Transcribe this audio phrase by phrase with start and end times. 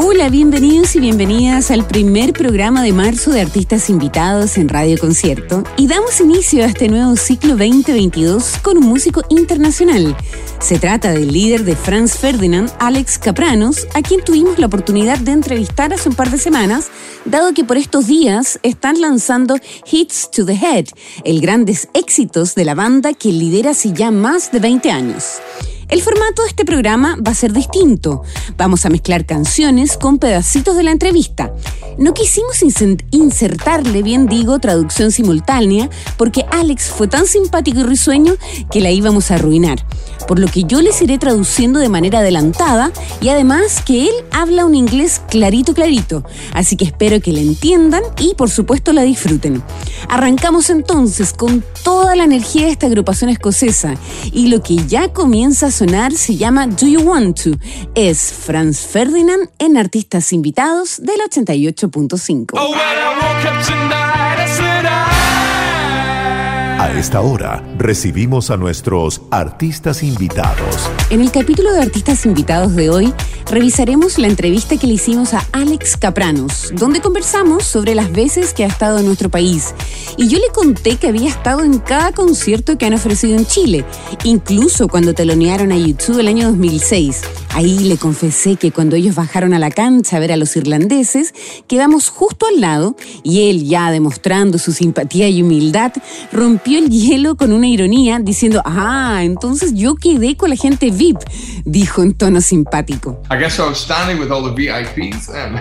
[0.00, 5.64] Hola, bienvenidos y bienvenidas al primer programa de marzo de artistas invitados en Radio Concierto
[5.76, 10.16] y damos inicio a este nuevo ciclo 2022 con un músico internacional.
[10.60, 15.32] Se trata del líder de Franz Ferdinand, Alex Capranos, a quien tuvimos la oportunidad de
[15.32, 16.92] entrevistar hace un par de semanas,
[17.24, 19.56] dado que por estos días están lanzando
[19.90, 20.86] Hits to the Head,
[21.24, 25.40] el grandes éxitos de la banda que lidera hace ya más de 20 años.
[25.88, 28.22] El formato de este programa va a ser distinto.
[28.58, 31.50] Vamos a mezclar canciones con pedacitos de la entrevista.
[31.96, 32.62] No quisimos
[33.10, 38.34] insertarle, bien digo, traducción simultánea, porque Alex fue tan simpático y risueño
[38.70, 39.84] que la íbamos a arruinar.
[40.28, 44.66] Por lo que yo les iré traduciendo de manera adelantada y además que él habla
[44.66, 46.22] un inglés clarito, clarito.
[46.52, 49.62] Así que espero que le entiendan y por supuesto la disfruten.
[50.08, 53.94] Arrancamos entonces con toda la energía de esta agrupación escocesa
[54.32, 57.50] y lo que ya comienza a se llama Do You Want To.
[57.94, 62.58] Es Franz Ferdinand en Artistas Invitados del 88.5.
[62.58, 62.64] A
[66.98, 70.90] esta hora recibimos a nuestros artistas invitados.
[71.10, 73.14] En el capítulo de artistas invitados de hoy
[73.48, 78.64] revisaremos la entrevista que le hicimos a Alex Capranos, donde conversamos sobre las veces que
[78.64, 79.74] ha estado en nuestro país.
[80.16, 83.84] Y yo le conté que había estado en cada concierto que han ofrecido en Chile,
[84.24, 87.22] incluso cuando telonearon a YouTube el año 2006.
[87.50, 91.34] Ahí le confesé que cuando ellos bajaron a la cancha a ver a los irlandeses,
[91.66, 95.92] quedamos justo al lado y él, ya demostrando su simpatía y humildad,
[96.32, 101.18] rompió el hielo con una ironía diciendo, ah, entonces yo quedé con la gente VIP,
[101.64, 103.20] dijo en tono simpático.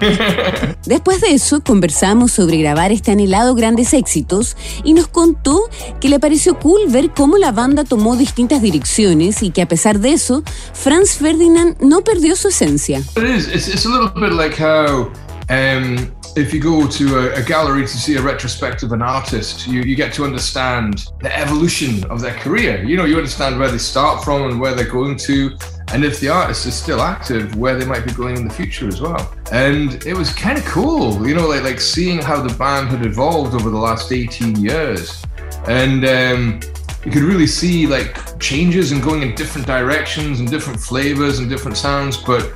[0.86, 5.62] Después de eso, conversamos sobre grabar este anhelado Grandes Éxitos y nos contó
[6.00, 10.00] que le pareció cool ver cómo la banda tomó distintas direcciones y que a pesar
[10.00, 13.02] de eso, Franz Ferdinand no perdió su esencia.
[13.16, 13.48] It is.
[13.48, 15.12] It's, it's a little bit like how
[15.48, 19.66] um, if you go to a, a, gallery to see a retrospective of an artist,
[19.66, 22.82] you, you get to understand the evolution of their career.
[22.82, 25.56] You know, you understand where they start from and where they're going to,
[25.92, 28.88] and if the artist is still active, where they might be going in the future
[28.88, 29.34] as well.
[29.52, 33.04] And it was kind of cool, you know, like like seeing how the band had
[33.04, 35.22] evolved over the last 18 years.
[35.66, 36.60] And um,
[37.04, 41.48] you could really see like changes and going in different directions and different flavors and
[41.48, 42.52] different sounds, but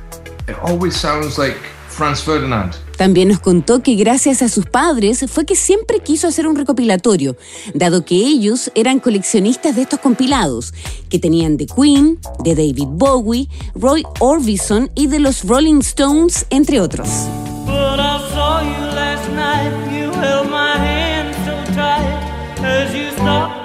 [0.47, 2.75] it always sounds like Franz Ferdinand.
[2.97, 7.37] También nos contó que gracias a sus padres fue que siempre quiso hacer un recopilatorio,
[7.73, 10.73] dado que ellos eran coleccionistas de estos compilados,
[11.09, 16.81] que tenían de Queen, de David Bowie, Roy Orbison y de los Rolling Stones, entre
[16.81, 17.07] otros.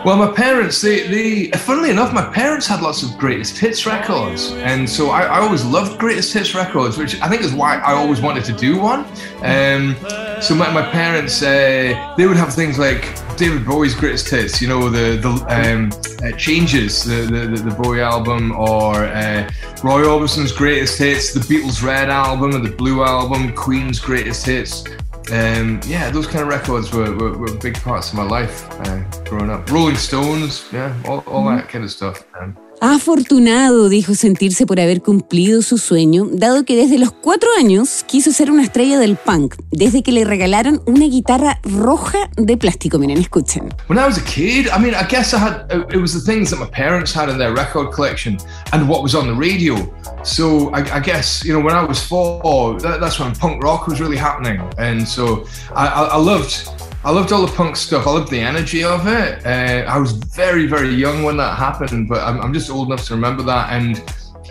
[0.04, 4.50] Well, my parents, they, they, funnily enough, my parents had lots of greatest hits records.
[4.50, 7.92] And so I, I always loved greatest hits records, which I think is why I
[7.92, 9.04] always wanted to do one.
[9.42, 9.94] Um,
[10.42, 14.66] so my, my parents, uh, they would have things like David Bowie's greatest hits, you
[14.66, 19.48] know, the, the um, uh, Changes, the, the, the, Bowie album, or uh,
[19.84, 24.84] Roy Orbison's greatest hits, the Beatles' Red album, and the Blue album, Queen's greatest hits.
[25.30, 28.98] Um, yeah, those kind of records were, were, were big parts of my life uh,
[29.24, 29.70] growing up.
[29.70, 32.24] Rolling Stones, yeah, all, all that kind of stuff.
[32.32, 32.56] Man.
[32.84, 38.32] Afortunado dijo sentirse por haber cumplido su sueño, dado que desde los cuatro años quiso
[38.32, 42.98] ser una estrella del punk, desde que le regalaron una guitarra roja de plástico.
[42.98, 43.72] Miren, escuchen.
[43.86, 46.50] When I was a kid, I mean, I guess I had, it was the things
[46.50, 48.38] that my parents had in their record collection
[48.72, 49.76] and what was on the radio.
[50.24, 53.86] So I, I guess, you know, when I was four, that, that's when punk rock
[53.86, 54.60] was really happening.
[54.76, 56.68] And so I, I, I loved
[57.04, 58.06] I loved all the punk stuff.
[58.06, 59.44] I loved the energy of it.
[59.44, 63.04] Uh, I was very, very young when that happened, but I'm, I'm, just old enough
[63.06, 63.72] to remember that.
[63.72, 64.00] And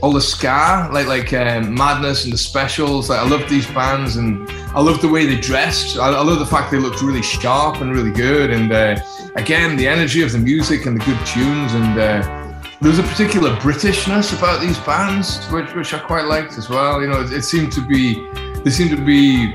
[0.02, 3.10] all the ska, like like uh, Madness and the Specials.
[3.10, 5.98] Like I loved these bands, and I loved the way they dressed.
[5.98, 8.52] I, I love the fact they looked really sharp and really good.
[8.52, 9.00] And uh,
[9.36, 11.74] again, the energy of the music and the good tunes.
[11.74, 16.58] And uh, there was a particular Britishness about these bands, which which I quite liked
[16.58, 17.02] as well.
[17.02, 18.16] You know, it, it seemed to be
[18.64, 19.54] they seemed to be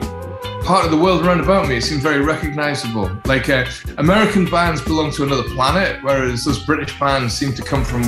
[0.67, 1.77] part of the world around about me.
[1.77, 3.09] It seemed very recognizable.
[3.25, 3.65] Like uh,
[3.99, 8.03] American bands belong to another planet, whereas those British bands seem to come from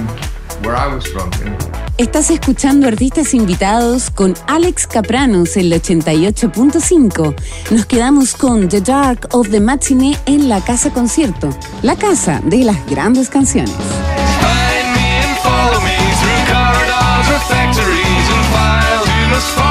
[0.64, 1.30] where I was from.
[1.38, 1.58] You know?
[1.98, 7.34] Estás escuchando artistas invitados con Alex Capranos en el 88.5.
[7.70, 11.50] Nos quedamos con The Dark of the Matinee en la Casa Concierto,
[11.82, 13.70] la casa de las grandes canciones.
[13.70, 19.06] Find me and follow me through corridors or factories and files.
[19.06, 19.67] You must follow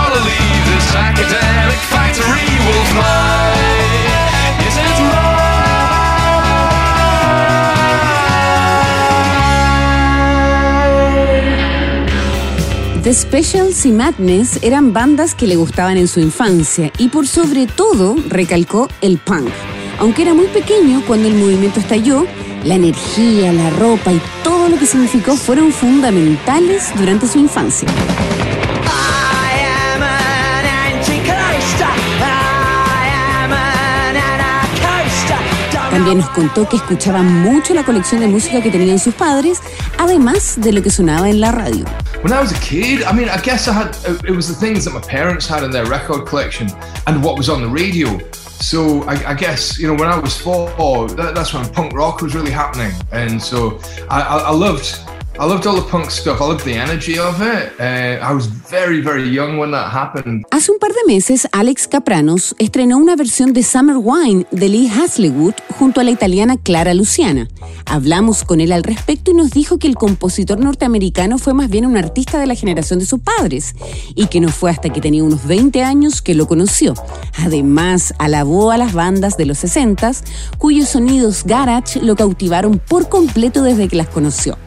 [13.08, 17.66] The Specials y Madness eran bandas que le gustaban en su infancia y por sobre
[17.66, 19.48] todo recalcó el punk.
[20.00, 22.26] Aunque era muy pequeño cuando el movimiento estalló,
[22.66, 27.88] la energía, la ropa y todo lo que significó fueron fundamentales durante su infancia.
[35.90, 39.62] También nos contó que escuchaba mucho la colección de música que tenían sus padres,
[39.98, 41.86] además de lo que sonaba en la radio.
[42.24, 44.84] When I was a kid, I mean, I guess I had, it was the things
[44.86, 46.68] that my parents had in their record collection
[47.06, 48.18] and what was on the radio.
[48.32, 52.22] So I, I guess, you know, when I was four, that, that's when punk rock
[52.22, 52.92] was really happening.
[53.12, 53.80] And so
[54.10, 55.00] I, I, I loved,
[55.40, 56.42] I loved all the punk stuff.
[56.42, 57.80] I loved the energy of it.
[57.80, 60.46] Uh, I was very, very young when that happened.
[60.50, 64.90] Hace un par de meses, Alex Capranos estrenó una versión de Summer Wine de Lee
[64.90, 67.48] Haslewood junto a la italiana Clara Luciana.
[67.86, 71.86] Hablamos con él al respecto y nos dijo que el compositor norteamericano fue más bien
[71.86, 73.76] un artista de la generación de sus padres
[74.16, 76.96] y que no fue hasta que tenía unos 20 años que lo conoció.
[77.38, 80.14] Además, alabó a las bandas de los 60
[80.58, 84.58] cuyos sonidos garage lo cautivaron por completo desde que las conoció.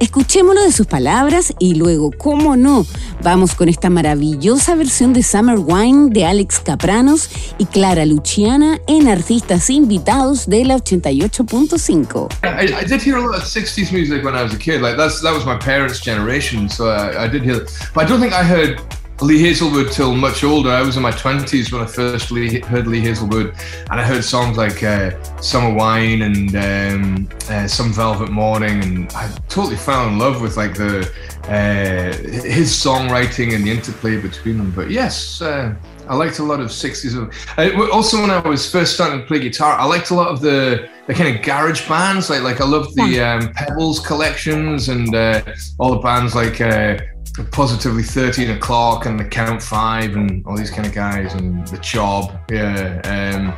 [0.00, 2.86] Escuchémoslo de sus palabras y luego, cómo no,
[3.22, 9.08] vamos con esta maravillosa versión de Summer Wine de Alex Capranos y Clara Luciana en
[9.08, 12.28] artistas invitados de la 88.5.
[12.44, 14.80] I, I did hear a lot of 60s music when I was a kid.
[14.80, 17.66] Like that's that was my parents' generation, so I, I did hear.
[17.94, 18.80] But I don't think I heard
[19.20, 20.70] Lee Hazelwood till much older.
[20.70, 23.52] I was in my 20s when I first Lee, heard Lee Hazelwood,
[23.90, 25.10] and I heard songs like uh,
[25.40, 30.56] Summer Wine and um, uh, Some Velvet Morning, and I totally fell in love with
[30.56, 31.00] like the
[31.48, 32.16] uh,
[32.46, 34.70] his songwriting and the interplay between them.
[34.70, 35.42] But yes.
[35.42, 35.74] Uh,
[36.08, 37.14] I liked a lot of 60s.
[37.58, 40.40] Uh, also, when I was first starting to play guitar, I liked a lot of
[40.40, 42.30] the, the kind of garage bands.
[42.30, 45.42] Like, like I loved the um, Pebbles collections and uh,
[45.78, 46.96] all the bands like uh,
[47.44, 51.78] Positively 13 O'Clock and the Count Five and all these kind of guys and the
[51.78, 53.54] Chob, yeah, um,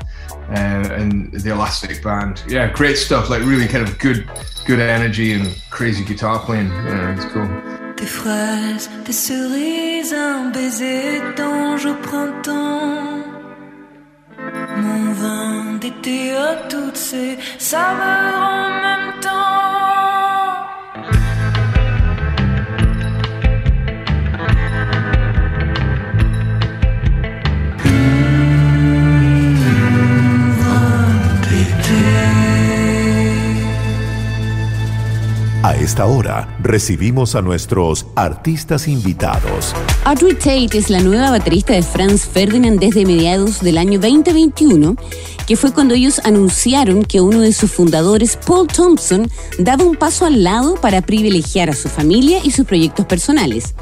[0.50, 2.42] uh, and the Elastic Band.
[2.48, 3.30] Yeah, great stuff.
[3.30, 4.28] Like really kind of good,
[4.66, 6.68] good energy and crazy guitar playing.
[6.68, 7.48] Yeah, it's cool.
[7.96, 13.24] Des fraises, des cerises, un baiser d'ange au printemps.
[14.76, 16.96] Mon vin d'été à toutes
[17.58, 18.89] saveurs en
[35.62, 39.74] A esta hora recibimos a nuestros artistas invitados.
[40.06, 44.96] Audrey Tate es la nueva baterista de Franz Ferdinand desde mediados del año 2021,
[45.46, 50.24] que fue cuando ellos anunciaron que uno de sus fundadores, Paul Thompson, daba un paso
[50.24, 53.74] al lado para privilegiar a su familia y sus proyectos personales.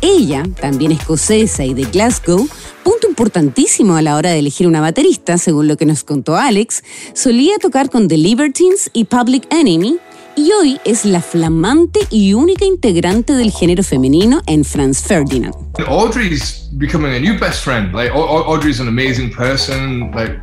[0.00, 2.48] Ella, también escocesa y de Glasgow,
[2.82, 6.82] punto importantísimo a la hora de elegir una baterista, según lo que nos contó Alex,
[7.14, 9.98] solía tocar con The Libertines y Public Enemy,
[10.40, 15.54] y hoy es la flamante y única integrante del género femenino en Franz Ferdinand.
[15.86, 17.92] Audrey's becoming a new best friend.
[17.94, 20.40] Like Au- Au- Audrey's an amazing person, like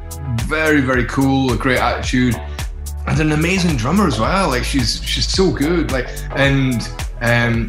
[0.48, 2.36] very very cool, a great attitude,
[3.08, 4.50] and an amazing drummer as well.
[4.50, 5.92] Like she's she's so good.
[5.92, 6.88] Like and
[7.22, 7.68] um,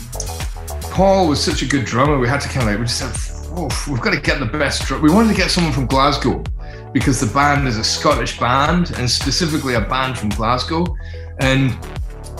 [0.93, 2.19] Paul was such a good drummer.
[2.19, 4.47] We had to kind of like we just said, oh, we've got to get the
[4.59, 4.85] best.
[4.87, 5.01] Drum.
[5.01, 6.43] We wanted to get someone from Glasgow
[6.93, 10.85] because the band is a Scottish band and specifically a band from Glasgow,
[11.41, 11.75] and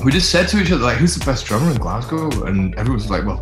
[0.05, 2.95] we just said to each other like, "Who's the best drummer in Glasgow?" And everyone
[2.95, 3.41] was like, "Well,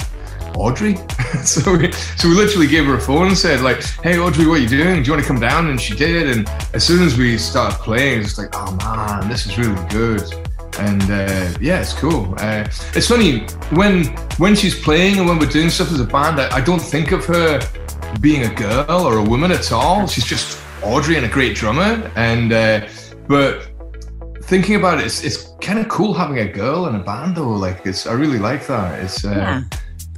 [0.56, 0.96] Audrey."
[1.44, 4.58] so we so we literally gave her a phone and said like, "Hey Audrey, what
[4.58, 5.02] are you doing?
[5.02, 6.36] Do you want to come down?" And she did.
[6.36, 10.22] And as soon as we started playing, it's like, "Oh man, this is really good."
[10.78, 12.34] And uh, yeah, it's cool.
[12.38, 14.06] Uh, it's funny when
[14.38, 16.40] when she's playing and when we're doing stuff as a band.
[16.40, 17.60] I, I don't think of her
[18.20, 20.06] being a girl or a woman at all.
[20.06, 22.10] She's just Audrey and a great drummer.
[22.16, 22.86] And uh,
[23.28, 23.68] but
[24.46, 27.50] thinking about it, it's, it's kind of cool having a girl in a band though.
[27.50, 29.02] Like it's, I really like that.
[29.02, 29.62] It's Yeah.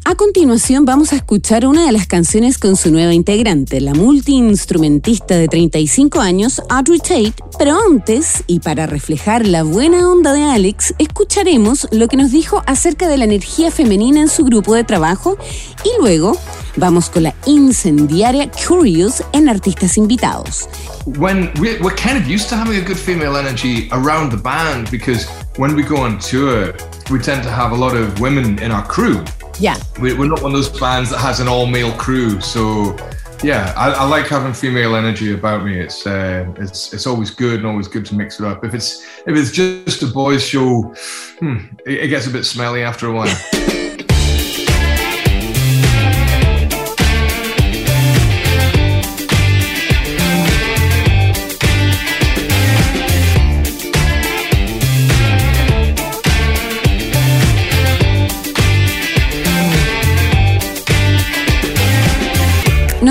[0.09, 5.37] A continuación vamos a escuchar una de las canciones con su nueva integrante, la multiinstrumentista
[5.37, 10.95] de 35 años, Audrey Tate, pero antes, y para reflejar la buena onda de Alex,
[10.97, 15.37] escucharemos lo que nos dijo acerca de la energía femenina en su grupo de trabajo
[15.85, 16.39] y luego
[16.79, 20.69] vamos con la incendiaria Curious en artistas invitados.
[21.17, 24.91] when we, we're kind of used to having a good female energy around the band
[24.91, 26.75] because when we go on tour,
[27.11, 29.25] we tend to have a lot of women in our crew.
[29.59, 29.77] Yeah.
[30.01, 32.41] We, we're not one of those bands that has an all male crew.
[32.41, 32.97] So,
[33.43, 35.81] yeah, I, I like having female energy about me.
[35.81, 38.65] It's uh, it's it's always good and always good to mix it up.
[38.65, 40.95] If it's if it's just a boys' show,
[41.41, 43.35] hmm, it, it gets a bit smelly after a while.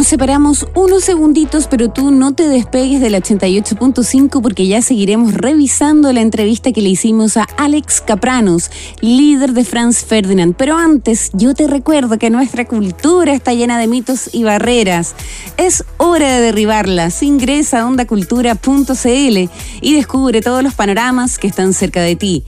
[0.07, 6.21] Separamos unos segunditos, pero tú no te despegues del 88.5 porque ya seguiremos revisando la
[6.21, 8.71] entrevista que le hicimos a Alex Capranos,
[9.01, 10.55] líder de Franz Ferdinand.
[10.55, 15.13] Pero antes, yo te recuerdo que nuestra cultura está llena de mitos y barreras.
[15.57, 17.21] Es hora de derribarlas.
[17.21, 19.49] Ingresa a ondacultura.cl
[19.81, 22.45] y descubre todos los panoramas que están cerca de ti.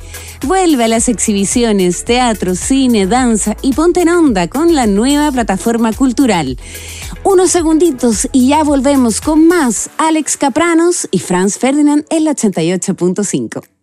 [0.48, 5.92] Vuelve a las exhibiciones, teatro, cine, danza y ponte en onda con la nueva plataforma
[5.92, 6.58] cultural.
[7.24, 13.79] Unos segunditos y ya volvemos con más Alex Capranos y Franz Ferdinand en la 88.5.